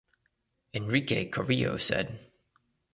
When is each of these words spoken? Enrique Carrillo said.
Enrique 0.73 1.29
Carrillo 1.31 1.77
said. 1.77 2.17